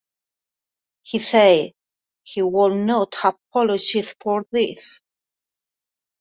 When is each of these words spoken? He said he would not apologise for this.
He 1.03 1.19
said 1.19 1.73
he 2.23 2.41
would 2.41 2.73
not 2.75 3.13
apologise 3.23 4.15
for 4.19 4.47
this. 4.49 4.99